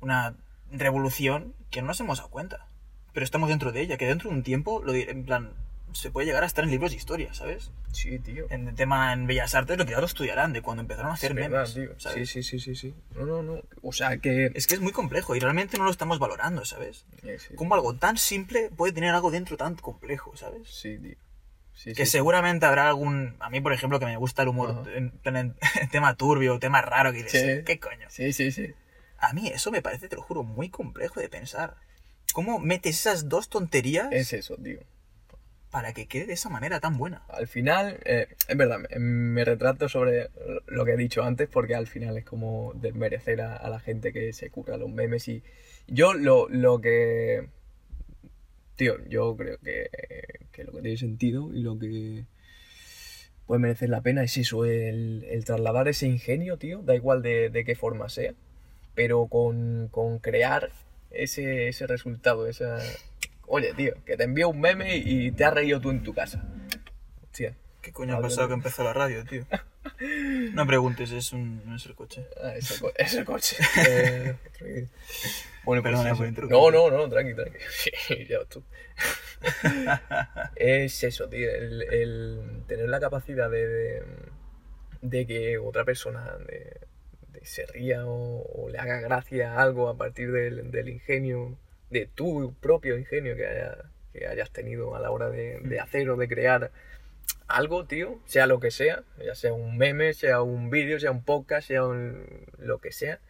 [0.00, 0.34] una
[0.70, 2.66] revolución que no nos hemos dado cuenta.
[3.12, 5.52] Pero estamos dentro de ella, que dentro de un tiempo, lo diré, en plan,
[5.92, 7.70] se puede llegar a estar en libros de historia, ¿sabes?
[7.92, 8.46] Sí, tío.
[8.50, 11.14] En el tema en Bellas Artes, lo que ya lo estudiarán, de cuando empezaron a
[11.14, 11.50] hacer Es memes.
[11.50, 12.00] verdad, tío.
[12.00, 12.30] ¿sabes?
[12.30, 12.94] Sí, sí, sí, sí, sí.
[13.14, 13.60] No, no, no.
[13.82, 14.50] O sea, que...
[14.54, 17.04] Es que es muy complejo y realmente no lo estamos valorando, ¿sabes?
[17.22, 17.54] Eh, sí.
[17.54, 20.68] Como algo tan simple puede tener algo dentro tan complejo, ¿sabes?
[20.68, 21.16] Sí, tío.
[21.74, 22.12] Sí, Que sí.
[22.12, 23.34] seguramente habrá algún.
[23.40, 25.56] A mí, por ejemplo, que me gusta el humor en, en- en
[25.90, 27.64] tema turbio, tema raro, que dices, Sí.
[27.64, 28.06] ¿qué coño?
[28.10, 28.74] Sí, sí, sí.
[29.18, 31.76] A mí eso me parece, te lo juro, muy complejo de pensar.
[32.34, 34.80] ¿Cómo metes esas dos tonterías Es eso, tío.
[35.72, 37.22] Para que quede de esa manera tan buena?
[37.28, 40.28] Al final, eh, es verdad, me, retrato sobre
[40.66, 44.12] lo que he dicho antes porque al final es como desmerecer a, a la gente
[44.12, 45.42] que se cura los memes y
[45.88, 47.48] yo lo, lo que...
[48.76, 49.88] Tío, yo creo que,
[50.52, 52.24] que lo que tiene sentido y lo que
[53.46, 57.48] puede merecer la pena es eso, el, el trasladar ese ingenio, tío, da igual de,
[57.48, 58.34] de qué forma sea,
[58.94, 60.70] pero con, con crear
[61.10, 62.78] ese, ese resultado, esa...
[63.46, 66.42] Oye, tío, que te envío un meme y te has reído tú en tu casa.
[67.22, 67.56] Hostia.
[67.80, 69.44] ¿Qué coño ha pasado que empezó la radio, tío?
[70.54, 72.26] No preguntes, es un, no es el coche.
[72.42, 73.56] Ah, co- ese coche.
[73.86, 74.36] Eh,
[75.64, 76.56] bueno, pues Perdona por interrumpir.
[76.56, 77.58] No, no, no, tranqui, tranqui.
[78.28, 78.62] Ya tú.
[80.56, 84.02] es eso, tío, el, el tener la capacidad de, de,
[85.02, 86.80] de que otra persona de
[87.44, 91.56] se ría o, o le haga gracia a algo a partir del, del ingenio,
[91.92, 96.08] de tu propio ingenio que, haya- que hayas tenido a la hora de, de hacer
[96.10, 96.70] o de crear
[97.48, 101.22] algo, tío, sea lo que sea, ya sea un meme, sea un vídeo, sea un
[101.22, 103.20] podcast, sea un- lo que sea,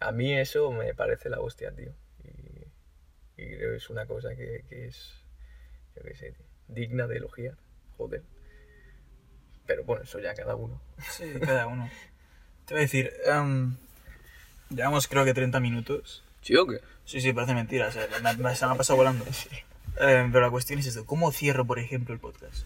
[0.00, 1.92] a mí eso me parece la hostia, tío.
[2.24, 5.22] Y, y creo que es una cosa que, que es,
[5.94, 7.56] yo qué sé, tío, digna de elogiar,
[7.98, 8.22] joder.
[9.66, 10.80] Pero bueno, eso ya cada uno.
[11.10, 11.90] Sí, cada uno.
[12.66, 13.76] Te voy a decir, em,
[14.70, 16.22] llevamos creo que 30 minutos.
[16.46, 16.80] ¿Sí o qué?
[17.04, 19.24] Sí, sí, parece mentira, o sea, me, me- se me ha pasado volando.
[19.98, 22.64] Em, pero la cuestión es esto, ¿cómo cierro, por ejemplo, el podcast?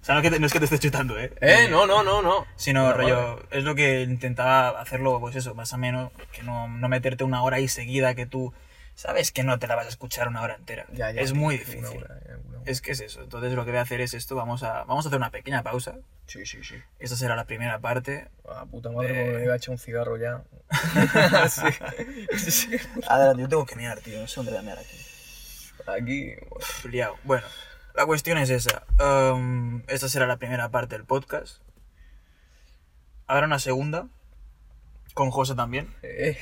[0.00, 1.32] O sea, no, es que te, no es que te esté chutando, ¿eh?
[1.40, 2.44] Eh, no, no, no, no.
[2.56, 3.46] Sino, No, rollo, vale.
[3.52, 7.42] es lo que intentaba hacerlo, pues eso, más o menos, que no, no meterte una
[7.42, 8.52] hora ahí seguida que tú
[8.94, 10.86] sabes que no te la vas a escuchar una hora entera.
[10.92, 11.86] Ya, ya, es muy una difícil.
[12.02, 12.70] hora, eh, una hora.
[12.70, 13.22] Es que es eso.
[13.22, 15.62] Entonces lo que voy a hacer es esto, vamos a, vamos a hacer una pequeña
[15.62, 15.96] pausa.
[16.26, 16.76] Sí, sí, sí.
[16.98, 18.28] Esta será la primera parte.
[18.48, 19.24] A puta madre, Eh.
[19.24, 20.42] porque me iba a echar un cigarro ya.
[21.48, 22.50] sí.
[22.50, 22.76] sí.
[23.08, 24.96] Adelante, yo tengo que mirar, tío, no sé dónde voy a mirar aquí.
[25.86, 27.16] Aquí, bueno, liado.
[27.24, 27.46] Bueno,
[27.94, 28.84] la cuestión es esa.
[29.00, 31.60] Em, esta será la primera parte del podcast.
[33.26, 34.08] Habrá una segunda.
[35.14, 35.88] Con José también.
[36.02, 36.36] eh,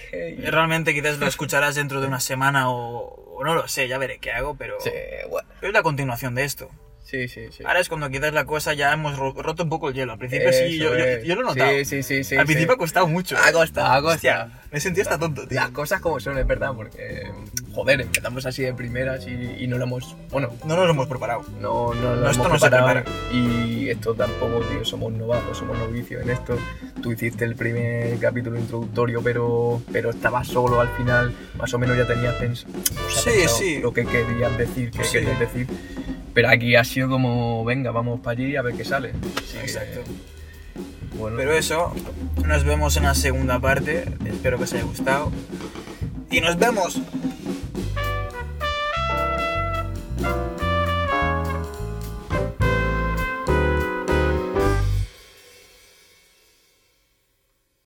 [0.50, 4.18] Realmente quizás lo escucharás dentro de una semana o, o no lo sé, ya veré
[4.18, 4.90] qué hago, pero sí,
[5.28, 5.48] bueno.
[5.60, 6.68] es la continuación de esto.
[7.10, 7.64] Sí, sí, sí.
[7.66, 10.12] Ahora es cuando quizás la cosa ya hemos ro- roto un poco el hielo.
[10.12, 11.24] Al principio sí, Eso yo, yo, es.
[11.24, 11.70] yo lo he notado.
[11.70, 12.36] Sí, sí, sí, sí.
[12.36, 12.52] Al sí.
[12.52, 13.36] principio ha costado mucho.
[13.36, 14.14] Ha costado, ha costado.
[14.14, 15.56] Hostia, me he sentido hasta tonto, tío.
[15.60, 17.28] Las cosas como son, es verdad, porque,
[17.74, 19.32] joder, empezamos así de primeras y,
[19.64, 21.42] y no lo hemos, bueno, No nos lo hemos preparado.
[21.60, 23.02] no, no lo No, esto hemos no se preparado.
[23.02, 23.16] prepara.
[23.32, 26.56] Y esto tampoco, tío, somos novatos, somos novicios en esto.
[27.02, 31.96] Tú hiciste el primer capítulo introductorio, pero, pero estabas solo al final, más o menos
[31.96, 33.78] ya tenías pens- o sea, Sí, pensado sí.
[33.80, 35.12] lo que querías decir, que Sí.
[35.18, 35.66] querías decir.
[36.40, 39.12] Pero aquí ha sido como, venga, vamos para allí a ver qué sale.
[39.62, 40.00] Exacto.
[41.18, 41.36] Bueno.
[41.36, 41.92] Pero eso,
[42.46, 44.06] nos vemos en la segunda parte.
[44.24, 45.30] Espero que os haya gustado.
[46.30, 46.98] Y nos vemos.